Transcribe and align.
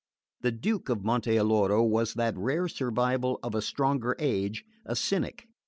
The 0.41 0.51
Duke 0.51 0.89
of 0.89 1.03
Monte 1.03 1.29
Alloro 1.37 1.83
was 1.87 2.15
that 2.15 2.35
rare 2.35 2.67
survival 2.67 3.39
of 3.43 3.53
a 3.53 3.61
stronger 3.61 4.15
age, 4.17 4.65
a 4.83 4.95
cynic. 4.95 5.45